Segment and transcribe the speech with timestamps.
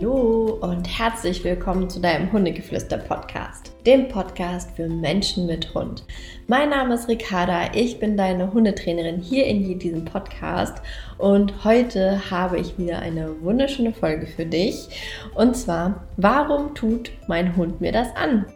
[0.00, 6.04] Hallo und herzlich willkommen zu deinem Hundegeflüster-Podcast, dem Podcast für Menschen mit Hund.
[6.46, 10.80] Mein Name ist Ricarda, ich bin deine Hundetrainerin hier in diesem Podcast
[11.16, 14.88] und heute habe ich wieder eine wunderschöne Folge für dich.
[15.34, 18.46] Und zwar, warum tut mein Hund mir das an?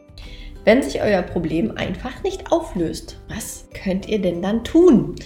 [0.65, 5.17] Wenn sich euer Problem einfach nicht auflöst, was könnt ihr denn dann tun?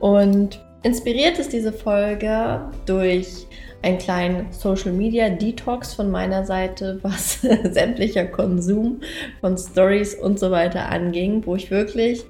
[0.00, 3.46] Und inspiriert ist diese Folge durch
[3.82, 9.00] einen kleinen Social Media Detox von meiner Seite, was sämtlicher Konsum
[9.40, 12.24] von Stories und so weiter anging, wo ich wirklich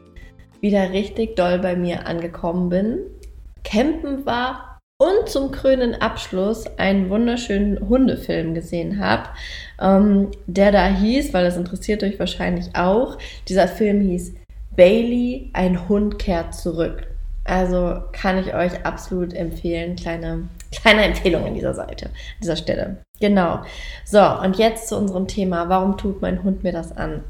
[0.60, 2.98] wieder richtig doll bei mir angekommen bin,
[3.64, 9.30] campen war und zum krönen Abschluss einen wunderschönen Hundefilm gesehen habe,
[9.80, 13.16] ähm, der da hieß, weil das interessiert euch wahrscheinlich auch,
[13.48, 14.34] dieser Film hieß
[14.76, 17.08] Bailey, ein Hund kehrt zurück.
[17.50, 19.96] Also kann ich euch absolut empfehlen.
[19.96, 22.98] Kleine, kleine Empfehlung an dieser Seite, an dieser Stelle.
[23.18, 23.62] Genau.
[24.04, 25.68] So, und jetzt zu unserem Thema.
[25.68, 27.24] Warum tut mein Hund mir das an?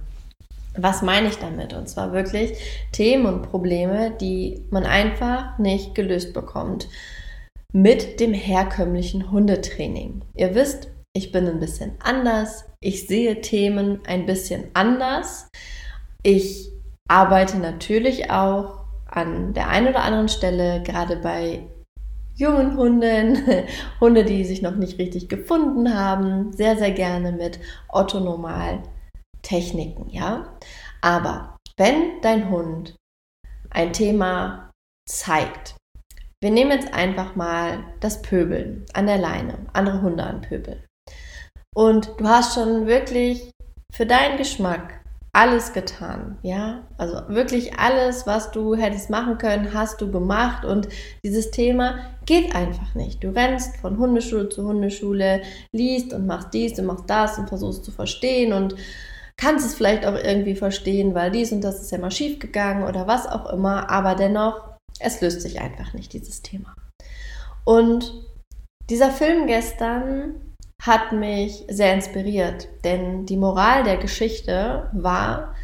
[0.76, 1.72] Was meine ich damit?
[1.72, 2.52] Und zwar wirklich
[2.92, 6.88] Themen und Probleme, die man einfach nicht gelöst bekommt
[7.72, 10.20] mit dem herkömmlichen Hundetraining.
[10.34, 12.66] Ihr wisst, ich bin ein bisschen anders.
[12.80, 15.48] Ich sehe Themen ein bisschen anders.
[16.22, 16.70] Ich
[17.08, 18.79] arbeite natürlich auch
[19.10, 21.62] an der einen oder anderen Stelle, gerade bei
[22.34, 23.66] jungen Hunden,
[24.00, 27.58] Hunde, die sich noch nicht richtig gefunden haben, sehr, sehr gerne mit
[27.88, 30.56] Otto-Normal-Techniken, ja.
[31.00, 32.94] Aber wenn dein Hund
[33.70, 34.70] ein Thema
[35.08, 35.76] zeigt,
[36.42, 40.82] wir nehmen jetzt einfach mal das Pöbeln an der Leine, andere Hunde an Pöbeln.
[41.74, 43.50] Und du hast schon wirklich
[43.92, 44.99] für deinen Geschmack
[45.32, 46.82] alles getan, ja?
[46.98, 50.88] Also wirklich alles, was du hättest machen können, hast du gemacht und
[51.24, 53.22] dieses Thema geht einfach nicht.
[53.22, 55.42] Du rennst von Hundeschule zu Hundeschule,
[55.72, 58.74] liest und machst dies und machst das und versuchst zu verstehen und
[59.36, 62.82] kannst es vielleicht auch irgendwie verstehen, weil dies und das ist ja mal schief gegangen
[62.82, 64.60] oder was auch immer, aber dennoch,
[64.98, 66.74] es löst sich einfach nicht, dieses Thema.
[67.64, 68.12] Und
[68.90, 70.34] dieser Film gestern
[70.80, 75.54] hat mich sehr inspiriert, denn die Moral der Geschichte war,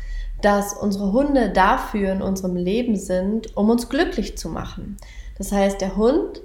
[0.43, 4.99] dass unsere Hunde dafür in unserem Leben sind, um uns glücklich zu machen.
[5.39, 6.43] Das heißt, der Hund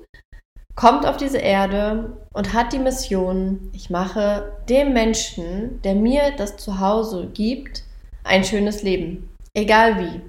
[0.76, 6.58] kommt auf diese Erde und hat die Mission, ich mache dem Menschen, der mir das
[6.58, 7.84] Zuhause gibt,
[8.24, 10.22] ein schönes Leben, egal wie.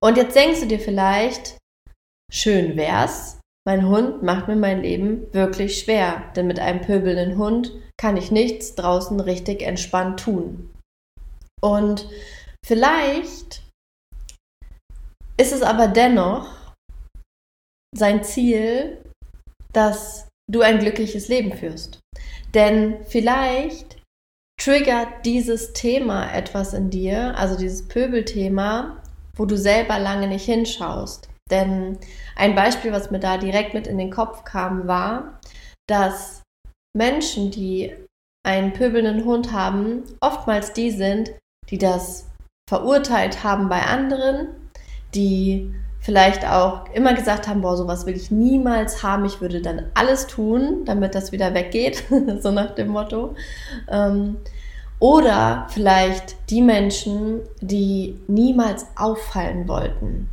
[0.00, 1.58] Und jetzt denkst du dir vielleicht,
[2.32, 3.37] schön wär's,
[3.68, 8.30] mein Hund macht mir mein Leben wirklich schwer, denn mit einem pöbelnden Hund kann ich
[8.30, 10.70] nichts draußen richtig entspannt tun.
[11.60, 12.08] Und
[12.64, 13.62] vielleicht
[15.36, 16.48] ist es aber dennoch
[17.94, 19.04] sein Ziel,
[19.74, 22.00] dass du ein glückliches Leben führst.
[22.54, 24.00] Denn vielleicht
[24.58, 29.02] triggert dieses Thema etwas in dir, also dieses Pöbelthema,
[29.36, 31.27] wo du selber lange nicht hinschaust.
[31.50, 31.98] Denn
[32.36, 35.40] ein Beispiel, was mir da direkt mit in den Kopf kam, war,
[35.86, 36.42] dass
[36.96, 37.94] Menschen, die
[38.46, 41.32] einen pöbelnden Hund haben, oftmals die sind,
[41.70, 42.26] die das
[42.68, 44.48] verurteilt haben bei anderen,
[45.14, 49.90] die vielleicht auch immer gesagt haben, boah, sowas will ich niemals haben, ich würde dann
[49.94, 52.04] alles tun, damit das wieder weggeht,
[52.40, 53.34] so nach dem Motto.
[53.90, 54.36] Ähm,
[55.00, 60.28] oder vielleicht die Menschen, die niemals auffallen wollten,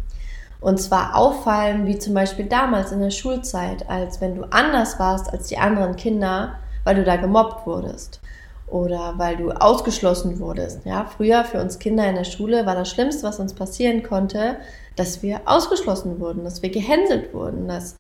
[0.61, 5.31] und zwar auffallen, wie zum Beispiel damals in der Schulzeit, als wenn du anders warst
[5.31, 8.21] als die anderen Kinder, weil du da gemobbt wurdest
[8.67, 10.85] oder weil du ausgeschlossen wurdest.
[10.85, 14.57] Ja, früher für uns Kinder in der Schule war das Schlimmste, was uns passieren konnte,
[14.95, 17.95] dass wir ausgeschlossen wurden, dass wir gehänselt wurden, dass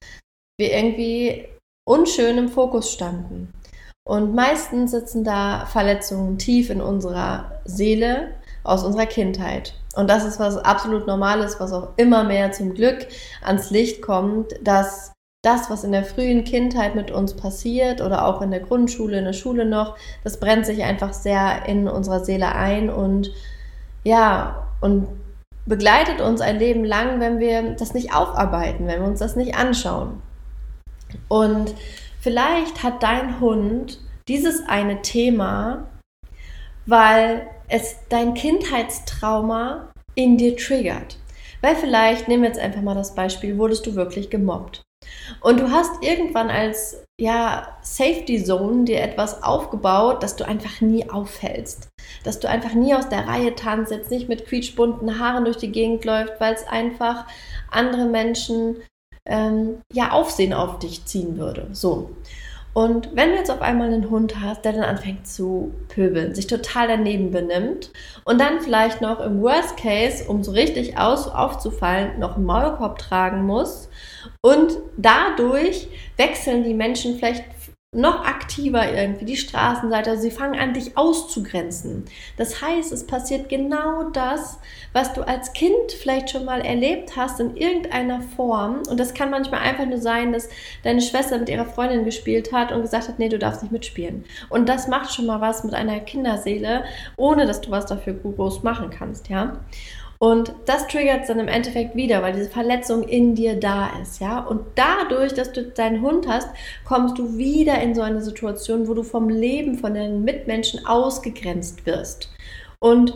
[0.57, 1.47] wir irgendwie
[1.87, 3.51] unschön im Fokus standen.
[4.07, 9.73] Und meistens sitzen da Verletzungen tief in unserer Seele aus unserer Kindheit.
[9.95, 13.07] Und das ist was absolut Normales, was auch immer mehr zum Glück
[13.41, 18.41] ans Licht kommt, dass das, was in der frühen Kindheit mit uns passiert oder auch
[18.41, 22.53] in der Grundschule, in der Schule noch, das brennt sich einfach sehr in unserer Seele
[22.53, 23.31] ein und
[24.03, 25.07] ja, und
[25.65, 29.55] begleitet uns ein Leben lang, wenn wir das nicht aufarbeiten, wenn wir uns das nicht
[29.55, 30.21] anschauen.
[31.27, 31.73] Und
[32.19, 35.87] vielleicht hat dein Hund dieses eine Thema,
[36.85, 41.17] weil es dein Kindheitstrauma in dir triggert.
[41.61, 44.83] Weil vielleicht, nehmen wir jetzt einfach mal das Beispiel, wurdest du wirklich gemobbt.
[45.41, 51.09] Und du hast irgendwann als ja, Safety Zone dir etwas aufgebaut, dass du einfach nie
[51.09, 51.87] auffällst.
[52.23, 55.71] Dass du einfach nie aus der Reihe tanzt, jetzt nicht mit quietschbunten Haaren durch die
[55.71, 57.25] Gegend läuft, weil es einfach
[57.71, 58.77] andere Menschen
[59.27, 61.69] ähm, ja Aufsehen auf dich ziehen würde.
[61.71, 62.11] So.
[62.75, 66.45] Und wenn du jetzt auf einmal einen Hund hast, der dann anfängt zu pöbeln, sich
[66.45, 67.89] total daneben benimmt
[68.25, 72.99] und dann vielleicht noch im Worst Case, um so richtig aus, aufzufallen, noch einen Maulkorb
[72.99, 73.87] tragen muss
[74.41, 75.87] und dadurch
[76.17, 77.45] wechseln die Menschen vielleicht
[77.95, 80.11] noch aktiver irgendwie die Straßenseite.
[80.11, 82.05] Also sie fangen an, dich auszugrenzen.
[82.37, 84.59] Das heißt, es passiert genau das,
[84.93, 88.81] was du als Kind vielleicht schon mal erlebt hast in irgendeiner Form.
[88.89, 90.49] Und das kann manchmal einfach nur sein, dass
[90.83, 94.25] deine Schwester mit ihrer Freundin gespielt hat und gesagt hat, nee, du darfst nicht mitspielen.
[94.49, 96.83] Und das macht schon mal was mit einer Kinderseele,
[97.17, 99.59] ohne dass du was dafür groß machen kannst, ja.
[100.25, 104.19] Und das triggert es dann im Endeffekt wieder, weil diese Verletzung in dir da ist,
[104.19, 104.39] ja.
[104.39, 106.49] Und dadurch, dass du deinen Hund hast,
[106.83, 111.85] kommst du wieder in so eine Situation, wo du vom Leben, von deinen Mitmenschen ausgegrenzt
[111.85, 112.33] wirst.
[112.79, 113.13] Und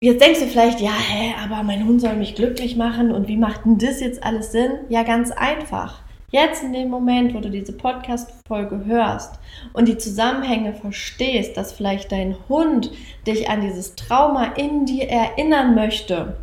[0.00, 3.36] Jetzt denkst du vielleicht, ja, hä, aber mein Hund soll mich glücklich machen und wie
[3.36, 4.72] macht denn das jetzt alles Sinn?
[4.88, 6.01] Ja, ganz einfach.
[6.34, 9.38] Jetzt in dem Moment, wo du diese Podcast-Folge hörst
[9.74, 12.90] und die Zusammenhänge verstehst, dass vielleicht dein Hund
[13.26, 16.38] dich an dieses Trauma in dir erinnern möchte,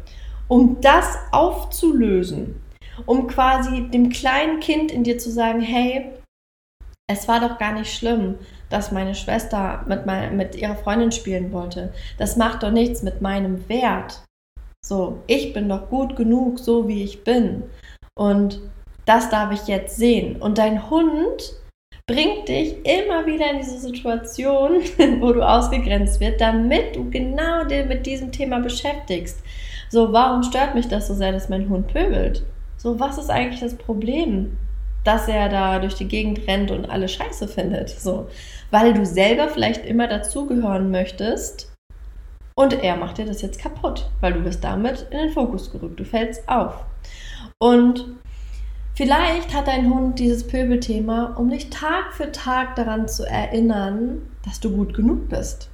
[0.47, 2.62] um das aufzulösen,
[3.07, 6.12] um quasi dem kleinen Kind in dir zu sagen, hey,
[7.07, 8.36] es war doch gar nicht schlimm,
[8.69, 11.91] dass meine Schwester mit, mein, mit ihrer Freundin spielen wollte.
[12.19, 14.24] Das macht doch nichts mit meinem Wert.
[14.86, 17.63] So, ich bin doch gut genug, so wie ich bin.
[18.13, 18.62] Und
[19.09, 20.35] das darf ich jetzt sehen.
[20.35, 21.56] Und dein Hund
[22.06, 24.81] bringt dich immer wieder in diese Situation,
[25.19, 29.41] wo du ausgegrenzt wird, damit du genau mit diesem Thema beschäftigst.
[29.89, 32.45] So, warum stört mich das so sehr, dass mein Hund pöbelt?
[32.77, 34.56] So, was ist eigentlich das Problem,
[35.03, 37.89] dass er da durch die Gegend rennt und alle Scheiße findet?
[37.89, 38.27] So,
[38.69, 41.73] weil du selber vielleicht immer dazugehören möchtest
[42.53, 46.00] und er macht dir das jetzt kaputt, weil du bist damit in den Fokus gerückt,
[46.00, 46.83] du fällst auf.
[47.57, 48.05] Und
[49.00, 54.60] Vielleicht hat dein Hund dieses Pöbelthema, um dich Tag für Tag daran zu erinnern, dass
[54.60, 55.69] du gut genug bist.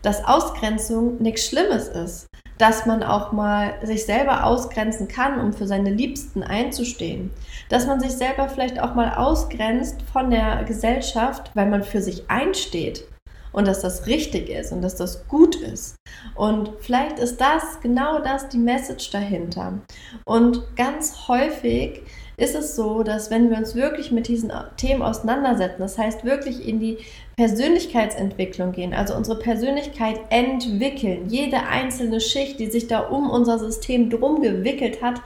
[0.00, 2.26] Dass Ausgrenzung nichts Schlimmes ist.
[2.56, 7.30] Dass man auch mal sich selber ausgrenzen kann, um für seine Liebsten einzustehen.
[7.68, 12.30] Dass man sich selber vielleicht auch mal ausgrenzt von der Gesellschaft, weil man für sich
[12.30, 13.04] einsteht
[13.52, 15.96] und dass das richtig ist und dass das gut ist.
[16.34, 19.80] Und vielleicht ist das genau das die Message dahinter.
[20.24, 22.02] Und ganz häufig
[22.36, 26.66] ist es so, dass wenn wir uns wirklich mit diesen Themen auseinandersetzen, das heißt wirklich
[26.66, 26.98] in die
[27.36, 34.10] Persönlichkeitsentwicklung gehen, also unsere Persönlichkeit entwickeln, jede einzelne Schicht, die sich da um unser System
[34.10, 35.20] drum gewickelt hat,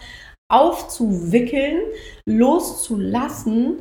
[0.50, 1.80] aufzuwickeln,
[2.26, 3.78] loszulassen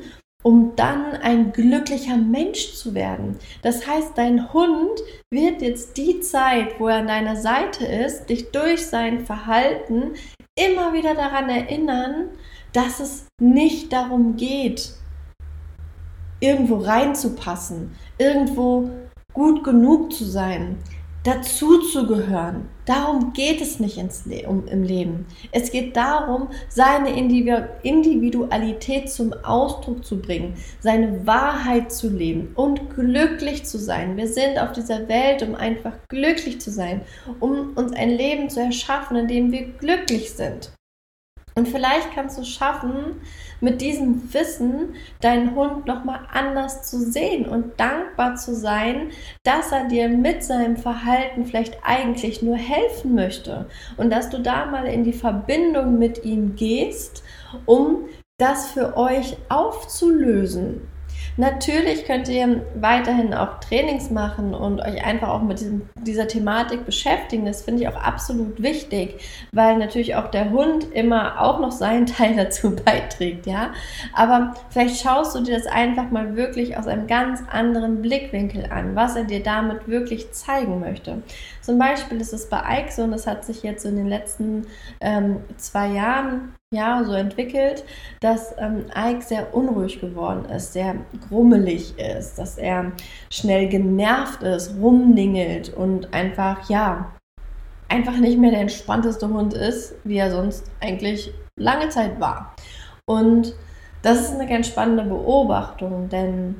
[0.47, 3.37] um dann ein glücklicher Mensch zu werden.
[3.63, 8.51] Das heißt, dein Hund wird jetzt die Zeit, wo er an deiner Seite ist, dich
[8.51, 10.13] durch sein Verhalten
[10.55, 12.29] immer wieder daran erinnern,
[12.73, 14.91] dass es nicht darum geht,
[16.39, 18.89] irgendwo reinzupassen, irgendwo
[19.33, 20.77] gut genug zu sein,
[21.23, 22.69] dazu zu gehören.
[22.85, 25.25] Darum geht es nicht Le um, im Leben.
[25.51, 33.65] Es geht darum, seine Individualität zum Ausdruck zu bringen, seine Wahrheit zu leben und glücklich
[33.65, 34.15] zu sein.
[34.15, 37.01] Wir sind auf dieser Welt, um einfach glücklich zu sein,
[37.41, 40.76] um uns ein Leben zu erschaffen, in dem wir glücklich sind.
[41.57, 43.19] Und vielleicht kannst du schaffen,
[43.61, 49.09] mit diesem Wissen deinen Hund nochmal anders zu sehen und dankbar zu sein,
[49.43, 54.67] dass er dir mit seinem Verhalten vielleicht eigentlich nur helfen möchte und dass du da
[54.67, 57.23] mal in die Verbindung mit ihm gehst,
[57.65, 58.05] um
[58.37, 60.81] das für euch aufzulösen.
[61.39, 66.83] Natürlich könnt ihr weiterhin auch Trainings machen und euch einfach auch mit diesem, dieser Thematik
[66.83, 67.45] beschäftigen.
[67.45, 69.19] Das finde ich auch absolut wichtig,
[69.51, 73.71] weil natürlich auch der Hund immer auch noch seinen Teil dazu beiträgt, ja.
[74.13, 78.95] Aber vielleicht schaust du dir das einfach mal wirklich aus einem ganz anderen Blickwinkel an,
[78.95, 81.21] was er dir damit wirklich zeigen möchte.
[81.61, 84.65] Zum Beispiel ist es bei Ike so, und das hat sich jetzt in den letzten
[85.01, 87.85] ähm, zwei Jahren ja, so entwickelt,
[88.19, 90.95] dass ähm, Ike sehr unruhig geworden ist, sehr
[91.29, 92.91] grummelig ist, dass er
[93.29, 97.13] schnell genervt ist, rumningelt und einfach, ja,
[97.87, 102.53] einfach nicht mehr der entspannteste Hund ist, wie er sonst eigentlich lange Zeit war.
[103.05, 103.55] Und
[104.01, 106.55] das ist eine ganz spannende Beobachtung, denn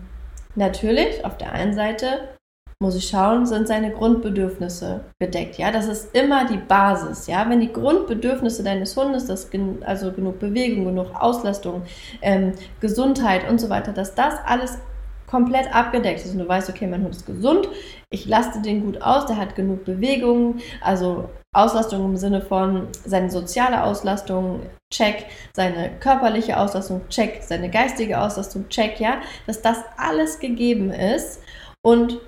[0.55, 2.36] natürlich auf der einen Seite
[2.79, 5.57] muss ich schauen, sind seine Grundbedürfnisse gedeckt.
[5.57, 7.25] Ja, das ist immer die Basis.
[7.25, 9.49] Ja, wenn die Grundbedürfnisse deines Hundes, das
[9.81, 11.81] also genug Bewegung, genug Auslastung,
[12.21, 14.77] ähm, Gesundheit und so weiter, dass das alles
[15.25, 17.67] komplett abgedeckt ist und du weißt, okay, mein Hund ist gesund,
[18.09, 23.29] ich laste den gut aus, der hat genug Bewegung, also Auslastung im Sinne von seine
[23.29, 24.61] soziale Auslastung,
[24.93, 31.41] check, seine körperliche Auslastung, check, seine geistige Auslastung, check, ja, dass das alles gegeben ist
[31.81, 32.19] und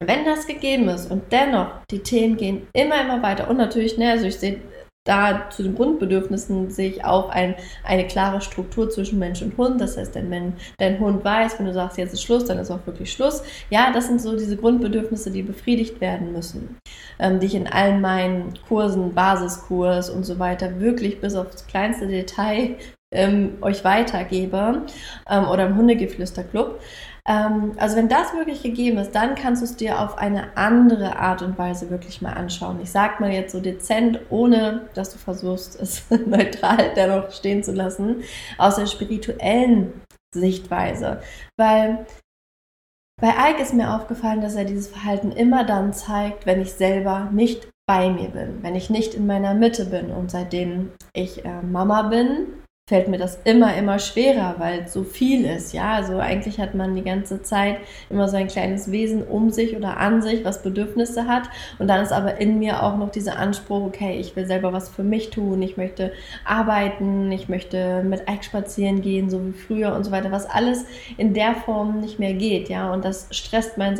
[0.00, 4.10] wenn das gegeben ist und dennoch die Themen gehen immer, immer weiter und natürlich, ne,
[4.10, 4.60] also ich sehe
[5.06, 9.80] da zu den Grundbedürfnissen sehe ich auch ein, eine klare Struktur zwischen Mensch und Hund.
[9.80, 12.84] Das heißt, wenn dein Hund weiß, wenn du sagst, jetzt ist Schluss, dann ist auch
[12.86, 13.42] wirklich Schluss.
[13.70, 16.76] Ja, das sind so diese Grundbedürfnisse, die befriedigt werden müssen,
[17.18, 22.08] ähm, die ich in allen meinen Kursen, Basiskurs und so weiter wirklich bis aufs kleinste
[22.08, 22.76] Detail
[23.14, 24.82] ähm, euch weitergebe
[25.30, 26.80] ähm, oder im Hundegeflüsterclub.
[27.26, 31.18] Ähm, also wenn das wirklich gegeben ist, dann kannst du es dir auf eine andere
[31.18, 32.80] Art und Weise wirklich mal anschauen.
[32.80, 37.72] Ich sag mal jetzt so dezent, ohne dass du versuchst, es neutral dennoch stehen zu
[37.72, 38.22] lassen,
[38.58, 39.92] aus der spirituellen
[40.32, 41.20] Sichtweise.
[41.56, 42.06] Weil
[43.20, 47.30] bei Ike ist mir aufgefallen, dass er dieses Verhalten immer dann zeigt, wenn ich selber
[47.32, 50.10] nicht bei mir bin, wenn ich nicht in meiner Mitte bin.
[50.10, 52.48] Und seitdem ich äh, Mama bin,
[52.88, 55.72] fällt mir das immer, immer schwerer, weil so viel ist.
[55.72, 57.78] Ja, also eigentlich hat man die ganze Zeit
[58.10, 61.50] immer so ein kleines Wesen um sich oder an sich, was Bedürfnisse hat.
[61.80, 64.88] Und dann ist aber in mir auch noch dieser Anspruch, okay, ich will selber was
[64.88, 66.12] für mich tun, ich möchte
[66.44, 70.84] arbeiten, ich möchte mit Ike spazieren gehen, so wie früher und so weiter, was alles
[71.16, 72.68] in der Form nicht mehr geht.
[72.68, 73.98] Ja, und das stresst mein,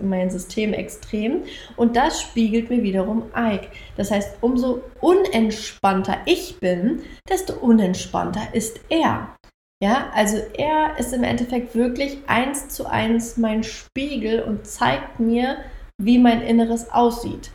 [0.00, 1.42] mein System extrem.
[1.76, 3.68] Und das spiegelt mir wiederum Ike.
[3.98, 9.34] Das heißt, umso unentspannter ich bin, desto unentspannter entspannter ist er.
[9.82, 15.58] Ja, also er ist im Endeffekt wirklich eins zu eins mein Spiegel und zeigt mir,
[16.00, 17.50] wie mein Inneres aussieht.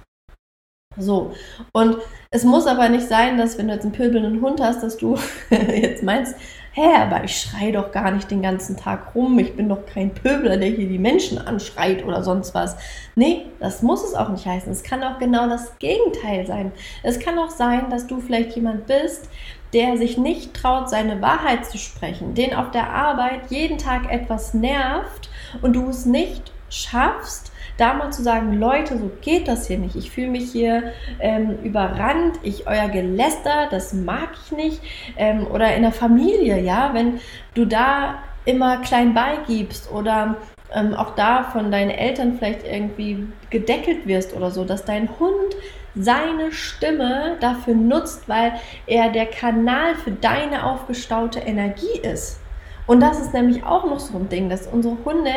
[0.97, 1.33] So,
[1.71, 1.97] und
[2.29, 5.17] es muss aber nicht sein, dass wenn du jetzt einen pöbelnden Hund hast, dass du
[5.49, 6.35] jetzt meinst,
[6.73, 10.13] hä, aber ich schreie doch gar nicht den ganzen Tag rum, ich bin doch kein
[10.13, 12.75] Pöbler, der hier die Menschen anschreit oder sonst was.
[13.15, 14.71] Nee, das muss es auch nicht heißen.
[14.71, 16.71] Es kann auch genau das Gegenteil sein.
[17.03, 19.29] Es kann auch sein, dass du vielleicht jemand bist,
[19.73, 24.53] der sich nicht traut, seine Wahrheit zu sprechen, den auf der Arbeit jeden Tag etwas
[24.53, 25.29] nervt
[25.61, 29.95] und du es nicht schaffst, da mal zu sagen, Leute, so geht das hier nicht.
[29.95, 34.81] Ich fühle mich hier ähm, überrannt, ich euer Geläster, das mag ich nicht.
[35.17, 37.19] Ähm, oder in der Familie, ja, wenn
[37.53, 40.37] du da immer klein beigibst oder
[40.73, 45.55] ähm, auch da von deinen Eltern vielleicht irgendwie gedeckelt wirst oder so, dass dein Hund
[45.95, 48.53] seine Stimme dafür nutzt, weil
[48.85, 52.39] er der Kanal für deine aufgestaute Energie ist.
[52.89, 55.29] Und das ist nämlich auch noch so ein Ding, dass unsere Hunde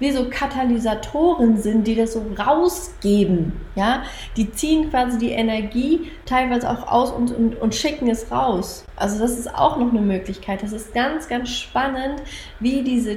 [0.00, 3.58] wie so Katalysatoren sind, die das so rausgeben.
[3.74, 4.02] Ja,
[4.36, 8.84] die ziehen quasi die Energie teilweise auch aus und, und, und schicken es raus.
[8.96, 10.62] Also das ist auch noch eine Möglichkeit.
[10.62, 12.20] Das ist ganz, ganz spannend,
[12.58, 13.16] wie diese,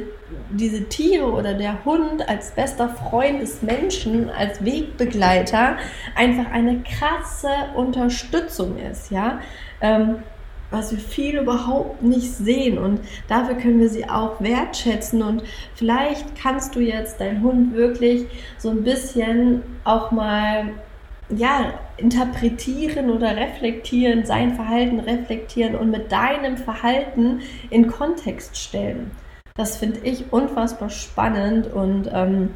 [0.49, 5.75] diese Tiere oder der Hund als bester Freund des Menschen, als Wegbegleiter
[6.15, 9.11] einfach eine krasse Unterstützung ist.
[9.11, 9.41] Ja.
[9.81, 10.23] Ähm,
[10.73, 12.77] was wir viel überhaupt nicht sehen.
[12.77, 15.21] Und dafür können wir sie auch wertschätzen.
[15.21, 15.43] Und
[15.75, 18.25] vielleicht kannst du jetzt deinen Hund wirklich
[18.57, 20.71] so ein bisschen auch mal
[21.29, 29.11] ja, interpretieren oder reflektieren, sein Verhalten reflektieren und mit deinem Verhalten in Kontext stellen.
[29.55, 32.49] Das finde ich unfassbar spannend und ähm,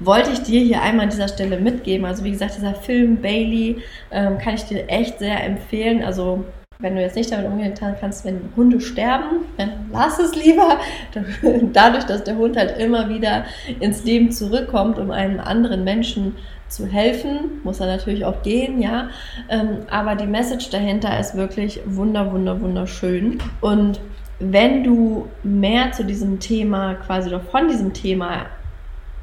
[0.00, 2.06] wollte ich dir hier einmal an dieser Stelle mitgeben.
[2.06, 6.02] Also wie gesagt, dieser Film Bailey ähm, kann ich dir echt sehr empfehlen.
[6.02, 6.44] Also
[6.80, 10.78] wenn du jetzt nicht damit umgehen kannst, wenn Hunde sterben, dann lass es lieber.
[11.72, 13.44] Dadurch, dass der Hund halt immer wieder
[13.80, 16.36] ins Leben zurückkommt, um einem anderen Menschen
[16.68, 19.08] zu helfen, muss er natürlich auch gehen, ja.
[19.48, 23.38] Ähm, aber die Message dahinter ist wirklich wunder, wunder, wunderschön.
[23.60, 23.98] Und
[24.38, 28.46] wenn du mehr zu diesem Thema, quasi oder von diesem Thema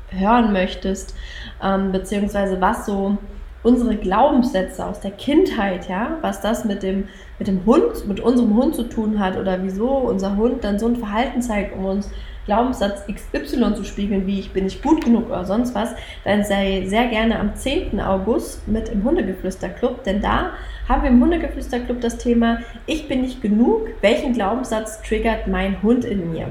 [0.10, 1.16] hören möchtest,
[1.64, 3.18] ähm, beziehungsweise was so
[3.66, 7.06] unsere Glaubenssätze aus der Kindheit, ja, was das mit dem,
[7.40, 10.88] mit dem Hund, mit unserem Hund zu tun hat oder wieso unser Hund dann so
[10.88, 12.12] ein Verhalten zeigt, um uns
[12.46, 16.84] Glaubenssatz XY zu spiegeln, wie ich bin nicht gut genug oder sonst was, dann sei
[16.86, 18.00] sehr gerne am 10.
[18.00, 20.52] August mit im Hundegeflüsterclub, denn da
[20.88, 26.06] haben wir im Hundegeflüsterclub das Thema Ich bin nicht genug, welchen Glaubenssatz triggert mein Hund
[26.06, 26.50] in mir?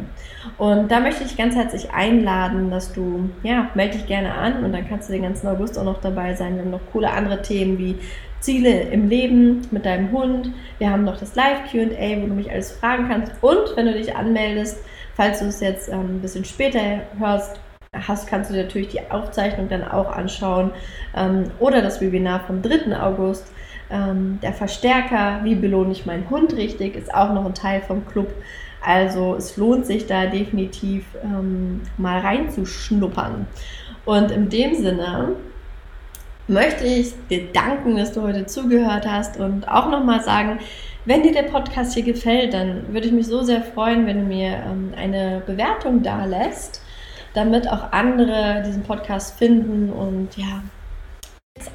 [0.58, 4.72] Und da möchte ich ganz herzlich einladen, dass du, ja, melde dich gerne an und
[4.72, 6.56] dann kannst du den ganzen August auch noch dabei sein.
[6.56, 7.96] Wir haben noch coole andere Themen wie
[8.40, 10.50] Ziele im Leben mit deinem Hund.
[10.78, 13.32] Wir haben noch das Live-QA, wo du mich alles fragen kannst.
[13.40, 14.84] Und wenn du dich anmeldest,
[15.14, 17.58] falls du es jetzt ähm, ein bisschen später hörst,
[18.06, 20.72] hast, kannst du dir natürlich die Aufzeichnung dann auch anschauen.
[21.16, 23.00] Ähm, oder das Webinar vom 3.
[23.00, 23.50] August.
[23.90, 28.06] Ähm, der Verstärker, wie belohne ich meinen Hund richtig, ist auch noch ein Teil vom
[28.06, 28.28] Club.
[28.84, 33.46] Also es lohnt sich da definitiv ähm, mal reinzuschnuppern.
[34.04, 35.36] Und in dem Sinne
[36.46, 40.58] möchte ich dir danken, dass du heute zugehört hast und auch nochmal sagen,
[41.06, 44.26] wenn dir der Podcast hier gefällt, dann würde ich mich so sehr freuen, wenn du
[44.26, 46.82] mir ähm, eine Bewertung da lässt,
[47.32, 50.62] damit auch andere diesen Podcast finden und ja,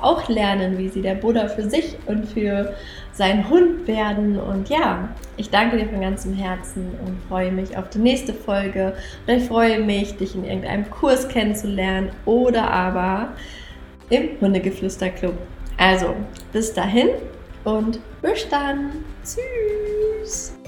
[0.02, 2.74] auch lernen, wie sie der Buddha für sich und für
[3.14, 4.40] seinen Hund werden.
[4.40, 8.94] Und ja, ich danke dir von ganzem Herzen und freue mich auf die nächste Folge.
[9.26, 13.34] Und ich freue mich, dich in irgendeinem Kurs kennenzulernen oder aber
[14.10, 15.36] im Hundegeflüsterclub.
[15.78, 16.16] Also,
[16.52, 17.10] bis dahin
[17.64, 18.92] und bis dann.
[19.24, 20.59] Tschüss.